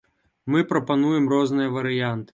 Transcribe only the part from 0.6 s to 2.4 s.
прапануем розныя варыянты.